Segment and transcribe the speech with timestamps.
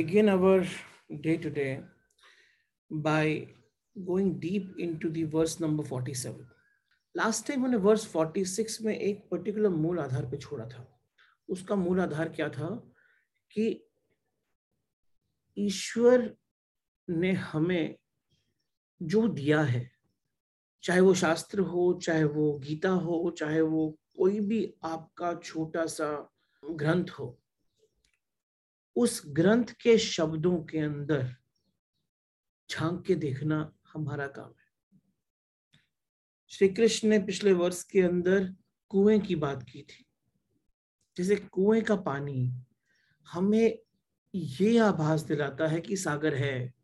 [0.00, 0.64] begin our
[1.20, 1.82] day today
[2.90, 3.46] by
[4.06, 6.46] going deep into the verse number 47.
[7.16, 11.00] Last time मैंने verse 46 में एक particular मूल आधार पे छोड़ा था
[11.48, 12.68] उसका मूल आधार क्या था
[13.50, 13.88] कि
[15.58, 16.36] ईश्वर
[17.10, 17.96] ने हमें
[19.02, 19.90] जो दिया है,
[20.82, 26.32] चाहे वो शास्त्र हो, चाहे वो गीता हो, चाहे वो कोई भी आपका छोटा सा
[26.70, 27.36] ग्रंथ हो
[28.96, 31.36] उस ग्रंथ के शब्दों के अंदर
[32.70, 34.70] झाँक के देखना हमारा काम है।
[36.48, 38.54] श्री कृष्ण ने पिछले वर्ष के अंदर
[38.88, 40.06] कुएँ की बात की थी।
[41.16, 42.54] जैसे कुएँ का पानी
[43.32, 43.78] हमें
[44.34, 46.74] ये आभास दिलाता है कि सागर है।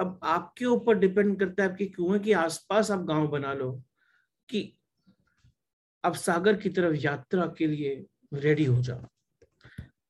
[0.00, 3.82] अब आपके ऊपर डिपेंड करता है आपके कुएँ के आसपास आप गाँव बना लो
[4.48, 4.78] कि
[6.04, 9.06] अब सागर की तरफ़ यात्रा के लिए रेडी हो जाओ।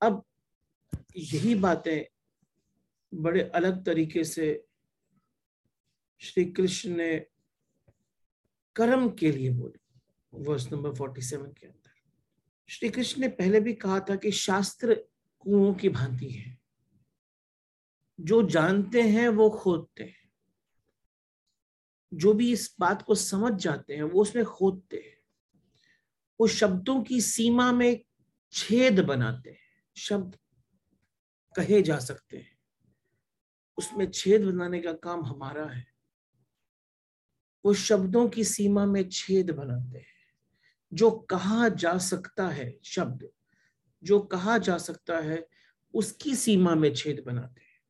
[0.03, 0.25] अब
[1.17, 2.05] यही बातें
[3.15, 4.67] बड़े अलग तरीके से
[6.19, 7.27] श्री कृष्ण ने
[8.77, 10.01] कर्म के लिए बोली
[10.35, 11.91] वर्ष नंबर 47 के अंदर।
[12.69, 14.95] श्री कृष्ण ने पहले भी कहा था कि शास्त्र
[15.39, 16.59] कुओं की भांति है।
[18.21, 20.33] जो जानते हैं, वो खोदते हैं।
[22.15, 25.21] जो भी इस बात को समझ जाते हैं, वो उसमें खोदते हैं।
[26.41, 28.05] वो शब्दों की सीमा में
[28.53, 30.37] छेद बनाते हैं। शब्द
[31.57, 32.59] कहे जा सकते हैं।
[33.79, 35.87] उसमें छेद बनाने का काम हमारा है।
[37.65, 40.35] वो शब्दों की सीमा में छेद बनाते हैं।
[40.95, 43.31] जो कहा जा सकता है, शब्द,
[44.05, 45.49] जो कहा जा सकता है,
[45.95, 47.81] उसकी सीमा में छेद बनाते हैं।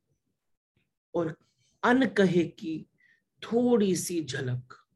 [1.15, 1.37] और
[1.83, 2.87] अन कहे की
[3.43, 4.87] थोड़ी सी झलक,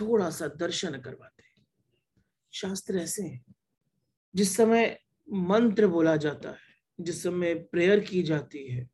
[0.00, 1.66] थोड़ा सा दर्शन करवाते हैं।
[2.52, 3.54] शास्त्र ऐसे हैं।
[4.34, 6.71] जिस समय मंत्र बोला जाता है
[7.02, 8.88] जिस समय प्रेयर की जाती है।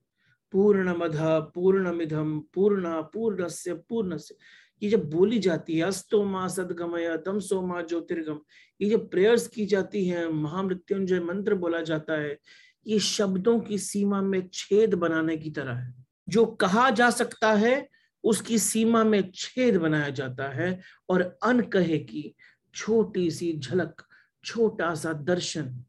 [0.52, 4.34] पूर्ण मधा पूर्ण मिधम पूर्ण पूर्ण से पूर्ण से
[4.82, 8.40] ये जब बोली जाती है अस्तोमा सदगमय, तम सोमा ज्योतिर्गम।
[8.80, 12.38] ये जब प्रेयर्स की जाती है, महामृत्युंजय मंत्र बोला जाता है,
[12.86, 15.94] ये शब्दों की सीमा में छेद बनाने की तरह है।
[16.28, 17.88] जो कहा जा सकता है,
[18.24, 22.34] उसकी सीमा में छेद बनाया जाता है और अन कहे की
[22.74, 24.02] छोटी सी झलक,
[24.44, 25.84] छोटा सा दर्शन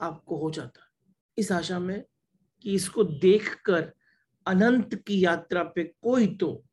[0.00, 0.85] आपको हो जाता है।
[1.38, 2.04] इस आशा में
[2.62, 3.92] कि इसको देखकर
[4.46, 6.64] अनंत की यात्रा पे कोई तो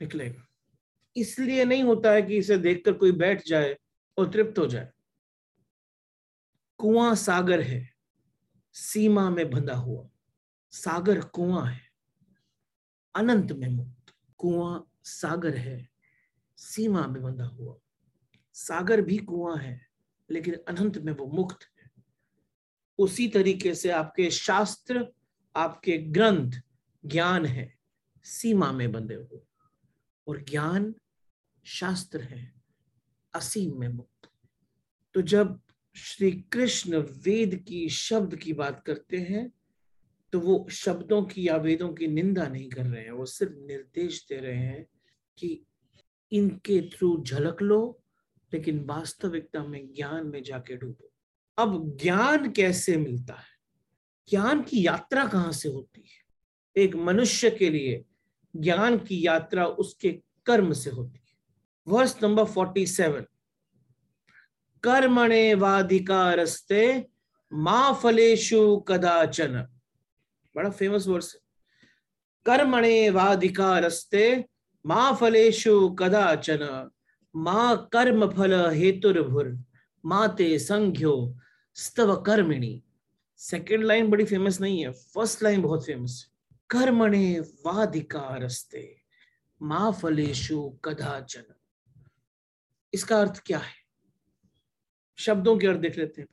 [0.00, 0.46] निकलेगा।
[1.16, 3.76] इसलिए नहीं होता है कि इसे देखकर कोई बैठ जाए
[4.18, 4.90] और तृप्त हो जाए।
[6.80, 7.88] कुआँ सागर है,
[8.74, 10.08] सीमा में बंधा हुआ।
[10.72, 11.80] सागर कुआँ है,
[13.14, 15.88] अनंत में मुक्त। कुआँ सागर है,
[16.58, 17.76] सीमा में बंधा हुआ।
[18.54, 19.80] सागर भी कुआँ है,
[20.30, 21.68] लेकिन अनंत में वो मुक्त।
[23.02, 25.06] उसी तरीके से आपके शास्त्र,
[25.56, 26.52] आपके ग्रंथ
[27.06, 27.74] ज्ञान है,
[28.24, 29.40] सीमा में बंधे हुए।
[30.26, 30.94] और ज्ञान
[31.64, 32.54] शास्त्र है,
[33.34, 34.30] असीम में मुक्त।
[35.14, 35.60] तो जब
[35.96, 39.52] श्री कृष्ण वेद की शब्द की बात करते हैं
[40.32, 44.26] तो वो शब्दों की या वेदों की निंदा नहीं कर रहे हैं, वो सिर्फ़ निर्देश
[44.28, 44.86] दे रहे हैं
[45.38, 45.64] कि
[46.32, 48.02] इनके थ्रू झलक लो,
[48.54, 51.11] लेकिन वास्तविकता में ज्ञान में जाके डूबो।
[51.58, 53.52] अब ज्ञान कैसे मिलता है?
[54.30, 56.22] ज्ञान की यात्रा कहाँ से होती है?
[56.82, 58.04] एक मनुष्य के लिए
[58.56, 61.34] ज्ञान की यात्रा उसके कर्म से होती है।
[61.88, 63.26] वर्ष नंबर फोर्टी सेवन
[64.82, 67.06] कर्मणे वाधिकारस्ते
[67.52, 69.68] मा फलेशु कदाचन।
[70.56, 71.40] बड़ा फ़ेमस वर्स है।
[72.46, 74.44] कर्मणे वाधिकारस्ते
[74.86, 76.90] मा फलेशु कदाचन।
[77.36, 79.64] माँ कर्म फल हेतुर्भुर
[80.04, 81.38] माते संघ्यो
[81.74, 82.82] स्तव कर्मिणी
[83.36, 86.28] सेकेंड लाइन बड़ी फ़ेमस नहीं है फ़र्स्ट लाइन बहुत फ़ेमस
[86.70, 89.02] कर्मणे वाधिकारस्ते,
[89.62, 91.54] मा फलेशु कदाचन।
[92.94, 93.74] इसका अर्थ क्या है?
[95.18, 96.28] शब्दों के अर्थ देख लेते हैं।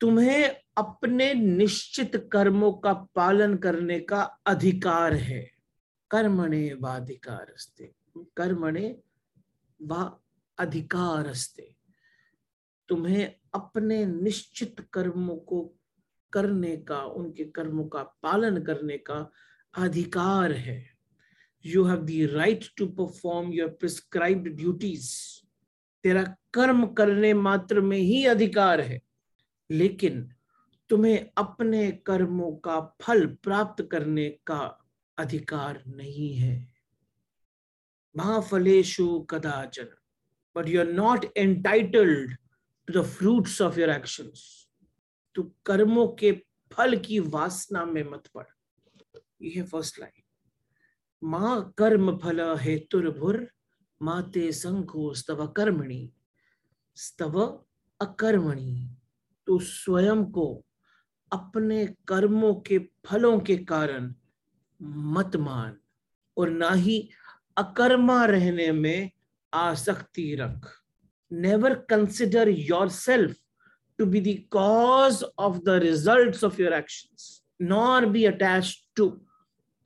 [0.00, 5.50] तुम्हें अपने निश्चित कर्मों का पालन करने का अधिकार है।
[6.10, 7.54] कर्मणे वाधिकार
[8.36, 8.98] कर्मणे
[9.82, 10.20] वा
[10.58, 11.76] अधिकारस्ते।
[12.88, 15.74] तुम्हें अपने निश्चित कर्मों को
[16.32, 19.30] करने का, उनके कर्मों का पालन करने का
[19.74, 20.90] अधिकार है।
[21.66, 25.16] You have the right to perform your prescribed duties
[26.02, 29.02] तेरा कर्म करने मात्र में ही अधिकार है।
[29.70, 30.32] लेकिन
[30.88, 34.86] तुम्हें अपने कर्मों का फल प्राप्त करने का
[35.18, 36.72] अधिकार नहीं है।
[38.16, 39.86] महाफलेशु कदाचन
[40.56, 42.41] but you are not entitled
[42.92, 44.68] to the fruits of your actions.
[45.34, 46.32] तो कर्मों के
[46.72, 48.44] फल की वासना में मत पड़।
[49.42, 50.22] ये है फ़र्स्ट लाइन
[51.24, 53.48] माँ कर्म फल हेतुर्भुर
[54.02, 56.12] माते संको स्तव कर्मणि।
[56.96, 57.64] स्तव
[58.00, 58.96] अकर्मणि।
[59.46, 60.64] तो स्वयं को
[61.32, 64.14] अपने कर्मों के फलों के कारण
[64.82, 65.76] मत मान
[66.36, 67.10] और ना ही
[67.56, 69.10] अकर्मा रहने में
[69.54, 70.81] आसक्ति रख।
[72.48, 73.36] Your self
[73.98, 79.26] to be the cause of the result of your action nor be attach to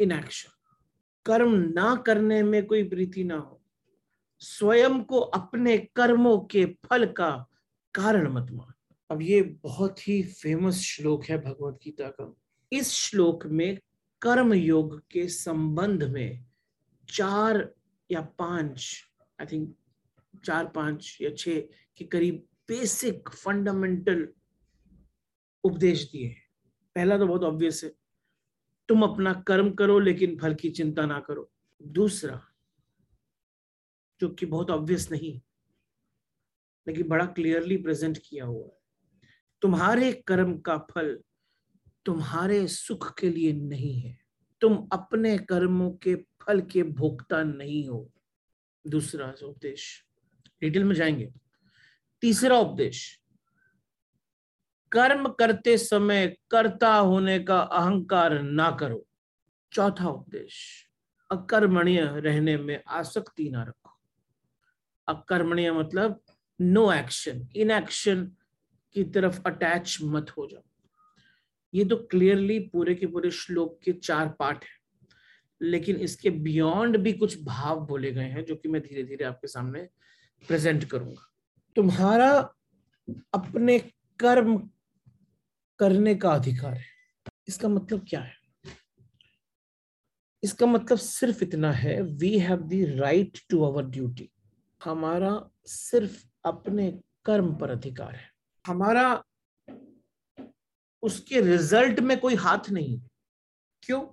[0.12, 0.52] inaction
[1.26, 3.62] कर्म ना करने में कोई प्रीति ना हो।
[4.40, 7.46] स्वयं को अपने कर्मों के फल का
[7.94, 8.72] कारण मत मान।
[9.10, 12.34] अब ये बहुत ही फ़ेमस श्लोक है भगवत गीता का।
[12.72, 13.78] इस श्लोक में
[14.22, 16.44] कर्म योग के संबंध में
[17.08, 17.74] चार
[18.10, 19.04] या पाँच
[19.40, 19.76] आई थिंक
[20.44, 21.60] चार पाँच या छह
[21.98, 24.26] के करीब बेसिक फंडामेंटल
[25.64, 26.34] उपदेश दिए
[26.96, 27.90] पहला तो बहुत ऑब्वियस है,
[28.88, 31.50] तुम अपना कर्म करो लेकिन फल की चिंता ना करो।
[31.80, 32.40] दूसरा,
[34.20, 35.40] जो कि बहुत ऑब्वियस नहीं,
[36.86, 38.78] लेकिन बड़ा क्लियरली प्रेजेंट किया हुआ है,
[39.62, 41.18] तुम्हारे कर्म का फल
[42.06, 44.16] तुम्हारे सुख के लिए नहीं है।
[44.62, 48.10] तुम अपने कर्मों के फल के भोक्ता नहीं हो।
[48.84, 49.86] दूसरा उपदेश
[50.62, 51.28] डिटेल में जाएँगे।
[52.22, 53.18] तीसरा उपदेश,
[54.92, 59.04] कर्म करते समय कर्ता होने का अहंकार ना करो।
[59.72, 60.54] चौथा उपदेश,
[61.30, 63.92] अकर्मणीय रहने में आसक्ति ना रखो।
[65.08, 66.20] अकर्मणीय मतलब
[66.60, 68.24] नो एक्शन इन एक्शन
[68.94, 70.62] की तरफ़ अटैच मत हो जाओ।
[71.74, 74.70] ये तो क्लियरली पूरे के पूरे श्लोक के चार पार्ट है,
[75.60, 79.48] लेकिन इसके बियॉन्ड भी कुछ भाव बोले गए हैं, जो कि मैं धीरे धीरे आपके
[79.48, 79.88] सामने
[80.48, 81.26] प्रेजेंट करूँगा।
[81.76, 82.30] तुम्हारा
[83.34, 83.78] अपने
[84.18, 84.70] कर्म
[85.78, 86.84] करने का अधिकार है।
[87.48, 88.34] इसका मतलब क्या है?
[90.42, 94.30] इसका मतलब सिर्फ़ इतना है we have the right to our duty
[94.84, 98.30] हमारा सिर्फ़ अपने कर्म पर अधिकार है।
[98.66, 99.24] हमारा
[101.02, 103.00] उसके रिज़ल्ट में कोई हाथ नहीं।
[103.82, 104.06] क्यों?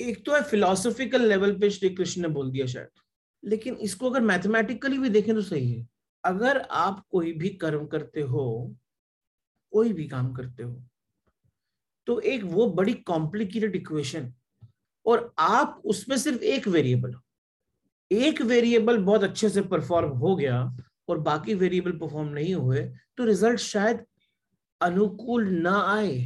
[0.00, 2.88] एक तो है फिलोसॉफिकल लेवल पे श्री कृष्ण ने बोल दिया शायद।
[3.42, 5.86] लेकिन इसको अगर मैथमेटिकली भी देखें तो सही है।
[6.24, 8.74] अगर आप कोई भी कर्म करते हो,
[9.72, 10.82] कोई भी काम करते हो
[12.06, 14.32] तो एक वो बड़ी कॉम्प्लिकेटेड इक्वेशन
[15.06, 17.20] और आप उसमें सिर्फ़ एक वेरिएबल हो।
[18.10, 20.60] एक वेरिएबल बहुत अच्छे से परफॉर्म हो गया
[21.08, 22.82] और बाकी वेरिएबल परफॉर्म नहीं हुए
[23.18, 24.04] तो रिज़ल्ट शायद
[24.80, 26.16] अनुकूल ना आए,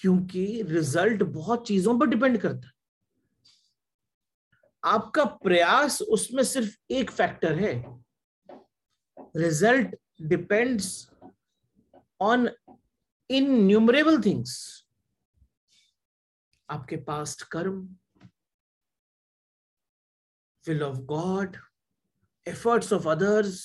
[0.00, 2.72] क्योंकि रिज़ल्ट बहुत चीज़ों पर डिपेंड करता है।
[4.82, 7.72] आपका प्रयास उसमें सिर्फ़ एक फैक्टर है।
[9.36, 10.88] Result depends
[12.20, 12.48] on
[13.30, 14.56] in numerable things
[16.68, 17.80] आपके past karma
[20.64, 21.56] will of God
[22.46, 23.60] efforts of others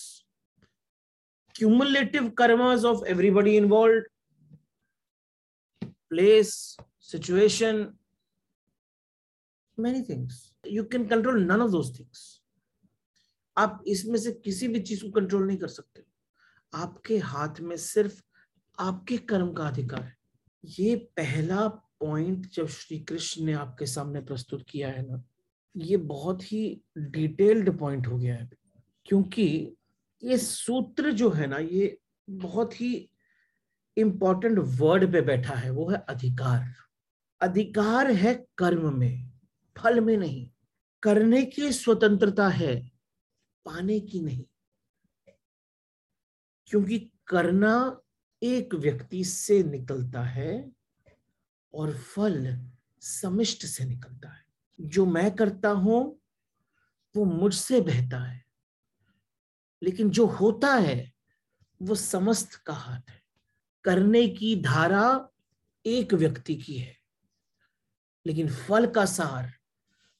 [1.56, 4.02] cumulative karmas of everybody involve
[6.10, 6.54] place
[7.12, 7.86] situation
[9.78, 12.44] many things You can control none of those things.
[13.58, 16.04] आप इसमें से किसी भी चीज़ को control नहीं कर सकते।
[16.74, 18.24] आपके हाथ में सिर्फ़
[18.80, 20.18] आपके कर्म का अधिकार है।
[20.66, 25.24] ये पहला पॉइंट जब श्री कृष्ण ने आपके सामने प्रस्तुत किया है ना,
[25.78, 28.50] ये बहुत ही डिटेल्ड पॉइंट हो गया है।
[29.06, 29.76] क्योंकि
[30.24, 33.10] ये सूत्र जो है ना, ये बहुत ही
[33.98, 36.74] इंपॉर्टेंट वर्ड पे बैठा है, वो है अधिकार।
[37.42, 39.33] अधिकार है कर्म में।
[39.78, 40.50] फल में नहीं,
[41.04, 42.92] करने की स्वतंत्रता है,
[43.66, 44.46] पाने की नहीं।
[46.68, 48.02] क्योंकि करना
[48.44, 50.72] एक व्यक्ति से निकलता है
[51.74, 54.46] और फल समिष्ट से निकलता है।
[54.82, 56.22] जो मैं करता हूँ,
[57.16, 58.46] वो मुझसे बहता है।
[59.84, 61.14] लेकिन जो होता है,
[61.82, 63.24] वो समस्त का हाथ है।
[63.84, 65.30] करने की धारा
[65.86, 66.98] एक व्यक्ति की है,
[68.28, 69.63] लेकिन फल का सार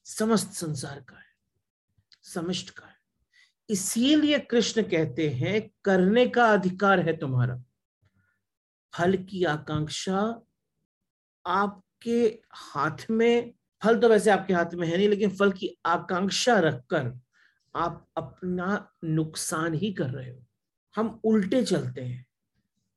[0.06, 1.32] समस्त संसार का है,
[2.22, 2.96] समिष्ट का है।
[3.68, 7.62] इसीलिए कृष्ण कहते हैं, करने का अधिकार है तुम्हारा।
[8.94, 10.20] फल की आकांक्षा
[11.46, 16.58] आपके हाथ में, फल तो वैसे आपके हाथ में है नहीं, लेकिन फल की आकांक्षा
[16.58, 17.12] रखकर
[17.76, 20.44] आप अपना नुकसान ही कर रहे हो।
[20.96, 22.26] हम उल्टे चलते हैं।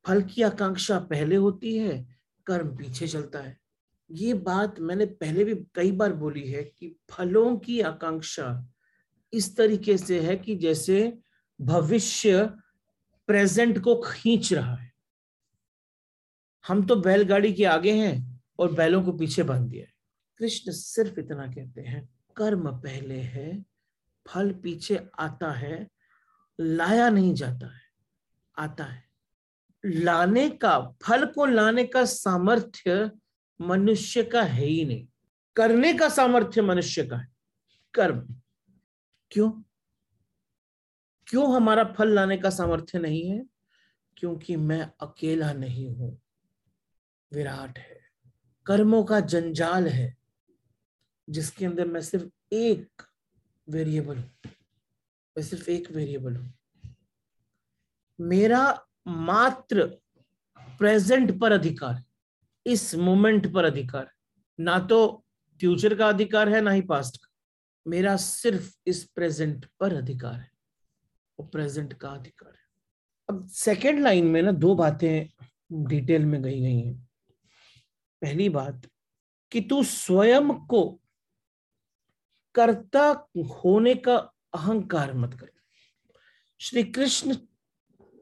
[0.06, 3.58] फल की आकांक्षा पहले होती है, कर्म पीछे चलता है।
[4.12, 8.68] ये बात मैंने पहले भी कई बार बोली है कि फलों की आकांक्षा
[9.34, 11.18] इस तरीके से है कि जैसे
[11.62, 12.46] भविष्य
[13.28, 14.92] प्रेजेंट को खींच रहा है।
[16.68, 19.94] हम तो बैलगाड़ी के आगे हैं और बैलों को पीछे बाँध दिया है।
[20.38, 23.66] कृष्ण सिर्फ़ इतना कहते हैं, कर्म पहले है,
[24.28, 25.88] फल पीछे आता है,
[26.60, 27.82] लाया नहीं जाता है,
[28.58, 29.04] आता है।
[29.86, 33.12] लाने का, फल को लाने का सामर्थ्य
[33.62, 35.08] मनुष्य का है ही नहीं।
[35.56, 37.28] करने का सामर्थ्य मनुष्य का है।
[37.94, 38.36] कर्म।
[39.32, 39.52] क्यों?
[41.28, 43.46] क्यों हमारा फल लाने का सामर्थ्य नहीं है?
[44.18, 46.22] क्योंकि मैं अकेला नहीं हूँ।
[47.34, 48.00] विराट है।
[48.66, 50.18] कर्मों का जंजाल है,
[51.30, 53.04] जिसके अंदर मैं सिर्फ़ एक
[53.70, 54.32] वेरिएबल हूँ।
[55.38, 56.54] मैं सिर्फ़ एक वेरिएबल हूँ।
[58.22, 59.86] मेरा मात्र
[60.60, 62.04] प्रेजेंट पर अधिकार
[62.68, 64.12] इस मोमेंट पर अधिकार।
[64.60, 65.26] ना तो
[65.60, 67.28] फ्यूचर का अधिकार है, ना ही पास्ट का।
[67.88, 70.52] मेरा सिर्फ़ इस प्रेजेंट पर अधिकार है,
[71.40, 72.66] और प्रेजेंट का अधिकार है।
[73.30, 75.28] अब सेकेंड लाइन में ना दो बातें
[75.88, 77.10] डिटेल में गई गई हैं।
[78.22, 78.88] पहली बात,
[79.52, 81.00] कि तू स्वयं को
[82.56, 84.16] कर्ता होने का
[84.54, 85.50] अहंकार मत कर।
[86.60, 87.36] श्री कृष्ण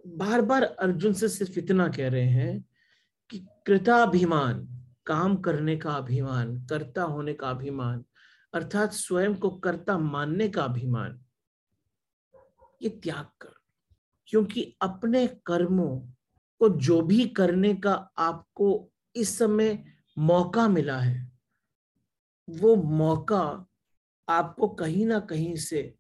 [0.08, 2.66] बार बार अर्जुन से सिर्फ़ इतना कह रहे हैं
[3.66, 8.06] कृताभिमान, काम करने का अभिमान, कर्ता होने का अभिमान,
[8.54, 11.22] अर्थात स्वयं को कर्ता मानने का अभिमान,
[12.82, 13.54] ये त्याग कर।
[14.28, 16.00] क्योंकि अपने कर्मों
[16.60, 19.86] को जो भी करने का आपको इस समय
[20.18, 21.32] मौका मिला है,
[22.50, 23.66] वो मौका
[24.30, 25.96] आपको कहीं ना कहीं से,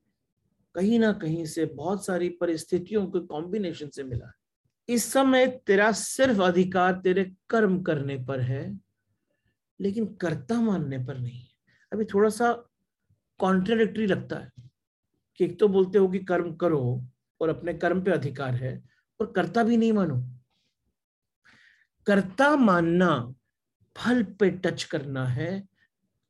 [0.75, 4.44] कहीं ना कहीं से बहुत सारी परिस्थितियों के कॉम्बिनेशन से मिला है।
[4.89, 8.79] इस समय तेरा सिर्फ़ अधिकार तेरे कर्म करने पर है,
[9.79, 11.53] लेकिन कर्ता मानने पर नहीं है।
[11.91, 12.51] अभी थोड़ा सा
[13.39, 14.69] कॉन्ट्राडिक्टरी लगता है
[15.39, 17.03] कि एक तो बोलते हो कि कर्म करो
[17.41, 18.81] और अपने कर्म पे अधिकार है,
[19.19, 20.17] और कर्ता भी नहीं मानो।
[22.07, 23.33] कर्ता मानना,
[23.95, 25.67] फल पे टच करना है,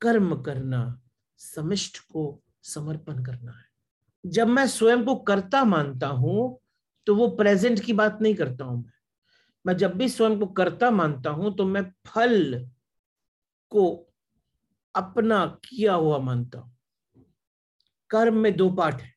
[0.02, 1.02] कर्म करना,
[1.40, 3.66] समिष्ट को समर्पण करना है।
[4.24, 6.60] जब मैं स्वयं को कर्ता मानता हूँ
[7.08, 8.92] तो वो प्रेजेंट की बात नहीं करता हूँ मैं।
[9.66, 12.68] मैं जब भी स्वयं को कर्ता मानता हूँ तो मैं फल
[13.70, 14.14] को
[14.96, 16.76] अपना किया हुआ मानता हूँ।
[18.10, 19.14] कर्म में दो पार्ट है।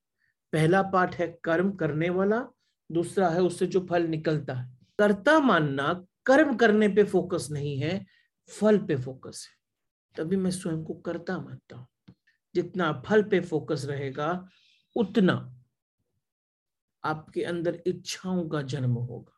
[0.53, 2.47] पहला पार्ट है कर्म करने वाला,
[2.93, 8.07] दूसरा है उससे जो फल निकलता है। कर्ता मानना कर्म करने पे फोकस नहीं है,
[8.61, 9.57] फल पे फोकस है।
[10.17, 11.87] तभी मैं स्वयं को कर्ता मानता हूँ।
[12.55, 14.49] जितना फल पे फोकस रहेगा,
[14.97, 15.58] उतना
[17.05, 19.35] आपके अंदर इच्छाओं का जन्म होगा।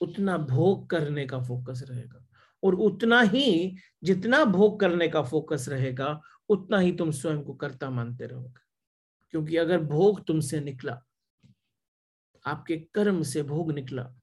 [0.00, 2.26] उतना भोग करने का फोकस रहेगा।
[2.62, 7.90] और उतना ही जितना भोग करने का फोकस रहेगा, उतना ही तुम स्वयं को कर्ता
[7.90, 8.60] मानते रहोगे।
[9.30, 11.02] क्योंकि अगर भोग तुमसे निकला,
[12.46, 14.14] आपके कर्म से भोग निकला,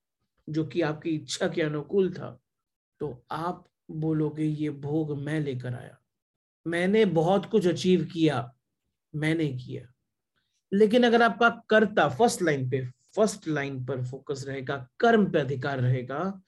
[0.49, 2.39] जो कि आपकी इच्छा के अनुकूल था
[2.99, 5.97] तो आप बोलोगे, ये भोग मैं लेकर आया।
[6.67, 8.55] मैंने बहुत कुछ अचीव किया,
[9.15, 9.93] मैंने किया।
[10.71, 15.79] लेकिन अगर आपका कर्ता फ़र्स्ट लाइन पे, फ़र्स्ट लाइन पर फोकस रहेगा, कर्म पे अधिकार
[15.79, 16.41] रहेगा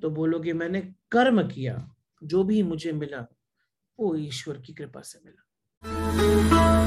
[0.00, 0.80] तो बोलोगे मैंने
[1.12, 1.90] कर्म किया,
[2.22, 3.26] जो भी मुझे मिला,
[3.98, 6.77] वो ईश्वर की कृपा से मिला।